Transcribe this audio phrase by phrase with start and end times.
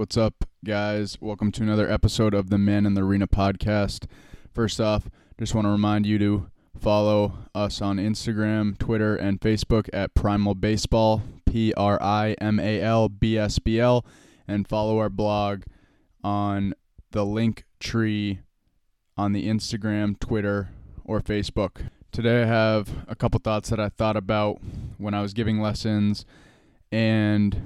[0.00, 1.18] What's up, guys?
[1.20, 4.06] Welcome to another episode of the Men in the Arena podcast.
[4.50, 6.48] First off, just want to remind you to
[6.80, 12.80] follow us on Instagram, Twitter, and Facebook at Primal Baseball, P R I M A
[12.80, 14.06] L B S B L,
[14.48, 15.64] and follow our blog
[16.24, 16.72] on
[17.10, 18.40] the link tree
[19.18, 20.70] on the Instagram, Twitter,
[21.04, 21.90] or Facebook.
[22.10, 24.62] Today I have a couple thoughts that I thought about
[24.96, 26.24] when I was giving lessons
[26.90, 27.60] and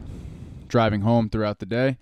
[0.66, 1.96] driving home throughout the day.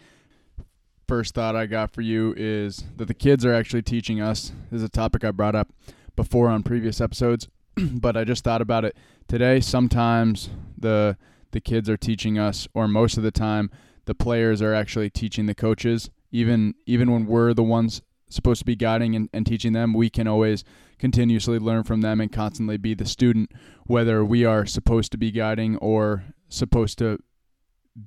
[1.12, 4.50] First thought I got for you is that the kids are actually teaching us.
[4.70, 5.68] This is a topic I brought up
[6.16, 8.96] before on previous episodes, but I just thought about it
[9.28, 9.60] today.
[9.60, 11.18] Sometimes the
[11.50, 13.70] the kids are teaching us, or most of the time,
[14.06, 16.08] the players are actually teaching the coaches.
[16.30, 20.08] Even even when we're the ones supposed to be guiding and, and teaching them, we
[20.08, 20.64] can always
[20.98, 23.52] continuously learn from them and constantly be the student,
[23.84, 27.18] whether we are supposed to be guiding or supposed to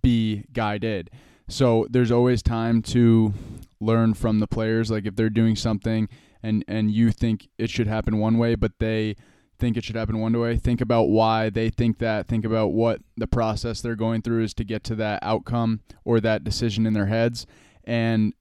[0.02, 1.12] be guided.
[1.48, 3.34] So there's always time to
[3.80, 4.90] learn from the players.
[4.90, 6.10] Like if they're doing something
[6.42, 9.16] and and you think it should happen one way, but they
[9.58, 12.28] think it should happen one way, think about why they think that.
[12.28, 16.20] Think about what the process they're going through is to get to that outcome or
[16.20, 17.46] that decision in their heads.
[17.84, 18.34] And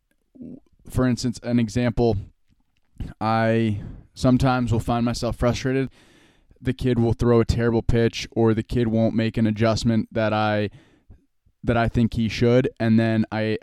[0.90, 2.16] for instance, an example,
[3.20, 3.82] I
[4.14, 5.90] sometimes will find myself frustrated.
[6.60, 10.32] The kid will throw a terrible pitch or the kid won't make an adjustment that
[10.32, 10.70] I
[11.64, 13.58] that I think he should, and then I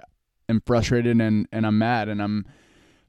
[0.50, 2.46] am frustrated and, and I'm mad and I'm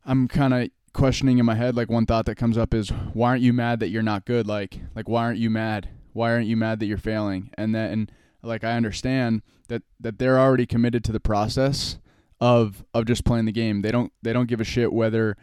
[0.04, 3.30] I'm kind of questioning in my head like one thought that comes up is why
[3.30, 4.46] aren't you mad that you're not good?
[4.46, 5.88] Like like why aren't you mad?
[6.12, 7.50] Why aren't you mad that you're failing?
[7.58, 8.08] And then
[8.42, 11.98] like I understand that that they're already committed to the process
[12.40, 13.82] of of just playing the game.
[13.82, 15.36] They don't they don't give a shit whether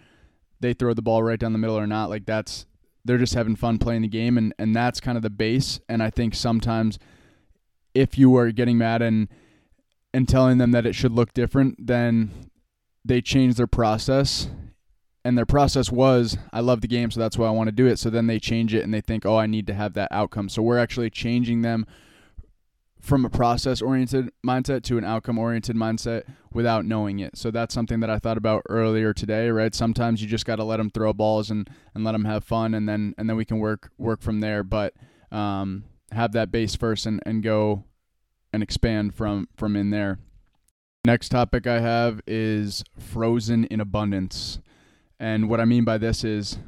[0.60, 2.10] they throw the ball right down the middle or not.
[2.10, 2.66] Like that's
[3.06, 5.80] they're just having fun playing the game and and that's kind of the base.
[5.90, 7.00] And I think sometimes
[7.94, 9.28] if you are getting mad and
[10.14, 12.32] and telling them that it should look different, then
[13.06, 14.50] they change their process.
[15.24, 17.86] And their process was, I love the game, so that's why I want to do
[17.86, 18.00] it.
[18.00, 20.50] So then they change it and they think, oh, I need to have that outcome.
[20.50, 21.86] So we're actually changing them
[23.00, 27.38] from a process oriented mindset to an outcome oriented mindset without knowing it.
[27.38, 29.74] So that's something that I thought about earlier today, right?
[29.74, 32.74] Sometimes you just got to let them throw balls and, and let them have fun
[32.74, 34.94] and then and then we can work work from there, but
[35.32, 37.84] um, have that base first and, and go
[38.52, 40.20] and expand from from in there.
[41.06, 44.60] Next topic I have is frozen in abundance.
[45.20, 46.60] And what I mean by this is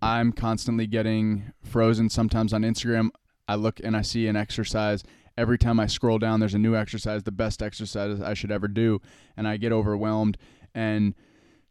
[0.00, 3.08] I'm constantly getting frozen sometimes on Instagram.
[3.48, 5.02] I look and I see an exercise.
[5.38, 8.68] Every time I scroll down, there's a new exercise, the best exercise I should ever
[8.68, 9.00] do.
[9.36, 10.38] And I get overwhelmed.
[10.74, 11.14] And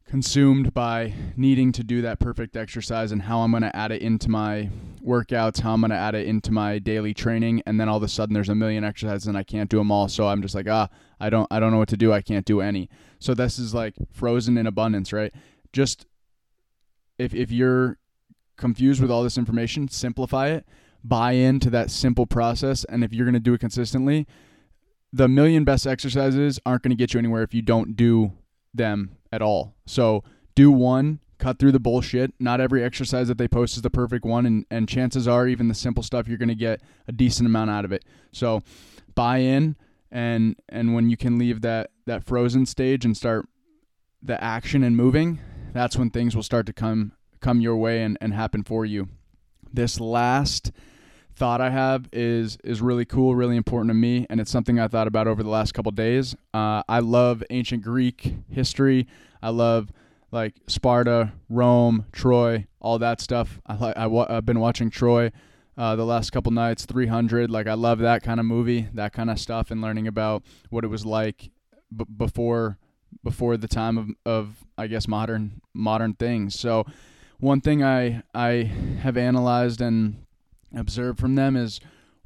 [0.08, 4.02] consumed by needing to do that perfect exercise and how I'm going to add it
[4.02, 4.70] into my
[5.04, 8.04] workouts, how I'm going to add it into my daily training and then all of
[8.04, 10.54] a sudden there's a million exercises and I can't do them all so I'm just
[10.54, 10.90] like ah
[11.20, 12.90] I don't I don't know what to do I can't do any.
[13.20, 15.34] So this is like frozen in abundance, right?
[15.74, 16.06] Just
[17.18, 17.98] if if you're
[18.58, 20.66] confused with all this information, simplify it,
[21.04, 24.28] buy into that simple process and if you're going to do it consistently,
[25.12, 28.34] the million best exercises aren't going to get you anywhere if you don't do
[28.74, 29.76] them at all.
[29.86, 30.24] So
[30.56, 32.34] do one, cut through the bullshit.
[32.40, 35.68] Not every exercise that they post is the perfect one, and, and chances are, even
[35.68, 38.06] the simple stuff, you're going to get a decent amount out of it.
[38.32, 38.62] So
[39.14, 39.76] buy in,
[40.12, 43.48] and and when you can leave that that frozen stage and start
[44.24, 45.40] the action and moving,
[45.74, 49.10] that's when things will start to come come your way and, and happen for you.
[49.74, 50.72] This last
[51.36, 54.88] thought I have is is really cool, really important to me, and it's something I
[54.88, 56.36] thought about over the last couple days.
[56.54, 59.08] Uh, I love ancient Greek history.
[59.42, 59.92] I love
[60.32, 63.60] like Sparta, Rome, Troy, all that stuff.
[63.66, 65.32] I, I have been watching Troy
[65.78, 67.50] uh, the last couple nights, 300.
[67.50, 70.84] Like I love that kind of movie, that kind of stuff, and learning about what
[70.84, 71.50] it was like
[71.96, 72.78] b- before
[73.24, 76.58] before the time of, of I guess modern modern things.
[76.58, 76.86] So
[77.40, 78.72] one thing I I
[79.02, 80.25] have analyzed and
[80.76, 81.80] observed from them is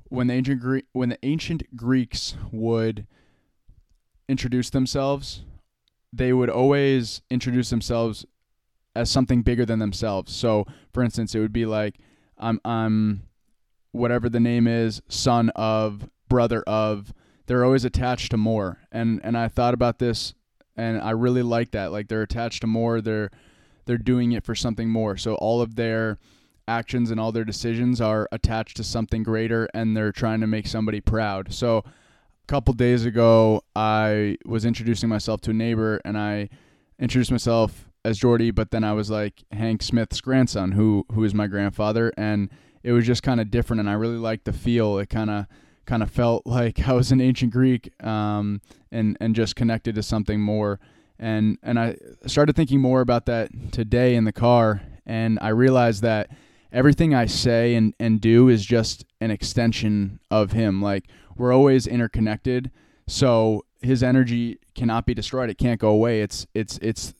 [0.09, 3.05] when the ancient Gre- when the ancient Greeks would
[4.27, 5.43] introduce themselves,
[6.11, 8.25] they would always introduce themselves
[8.95, 10.33] as something bigger than themselves.
[10.33, 11.99] So, for instance, it would be like
[12.37, 13.23] I'm I'm
[13.91, 17.13] whatever the name is, son of, brother of.
[17.45, 18.79] They're always attached to more.
[18.91, 20.33] And and I thought about this
[20.79, 21.91] and I really like that.
[21.91, 23.01] Like they're attached to more.
[23.01, 23.29] They're
[23.85, 25.17] they're doing it for something more.
[25.17, 26.19] So all of their
[26.69, 30.67] actions and all their decisions are attached to something greater and they're trying to make
[30.67, 31.51] somebody proud.
[31.51, 36.49] So a couple days ago, I was introducing myself to a neighbor and I
[36.99, 41.33] introduced myself as Jordy, but then I was like Hank Smith's grandson, who who is
[41.33, 42.49] my grandfather, and
[42.83, 44.97] it was just kind of different, and I really liked the feel.
[44.99, 45.45] It kind of
[45.85, 48.61] kind of felt like I was an ancient Greek um,
[48.91, 50.79] and and just connected to something more.
[51.17, 56.01] And and I started thinking more about that today in the car, and I realized
[56.03, 56.29] that
[56.71, 60.81] everything I say and, and do is just an extension of him.
[60.81, 61.05] Like
[61.35, 62.71] we're always interconnected.
[63.07, 65.49] So his energy cannot be destroyed.
[65.49, 66.21] It can't go away.
[66.21, 67.13] It's it's it's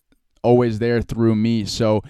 [0.43, 1.65] always there through me.
[1.65, 2.03] So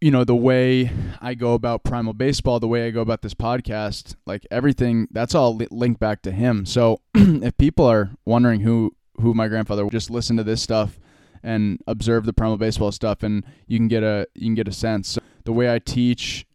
[0.00, 3.34] you know, the way I go about primal baseball, the way I go about this
[3.34, 6.64] podcast, like everything, that's all li- linked back to him.
[6.64, 10.98] So if people are wondering who who my grandfather, just listen to this stuff
[11.42, 14.72] and observe the primal baseball stuff, and you can get a you can get a
[14.72, 15.08] sense.
[15.10, 16.46] So the way I teach,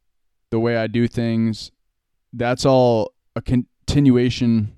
[0.51, 1.71] the way I do things,
[2.33, 4.75] that's all a continuation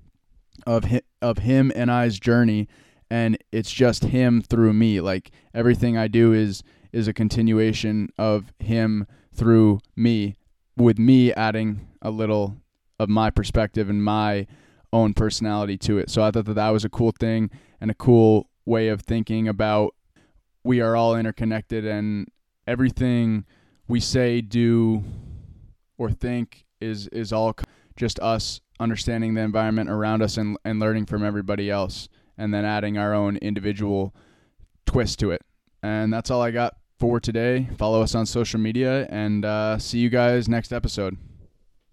[0.66, 2.68] of hi- of him and I's journey,
[3.10, 5.00] and it's just him through me.
[5.00, 6.62] Like everything I do is
[6.92, 10.36] is a continuation of him through me,
[10.76, 12.56] with me adding a little
[12.98, 14.46] of my perspective and my
[14.92, 16.10] own personality to it.
[16.10, 17.50] So I thought that that was a cool thing
[17.80, 19.94] and a cool way of thinking about
[20.64, 22.28] we are all interconnected and
[22.66, 23.44] everything
[23.88, 25.02] we say, do,
[25.96, 27.56] or think is is all
[27.96, 32.64] just us understanding the environment around us and and learning from everybody else and then
[32.64, 34.14] adding our own individual
[34.86, 35.42] twist to it.
[35.82, 37.68] And that's all I got for today.
[37.76, 41.16] Follow us on social media and uh, see you guys next episode.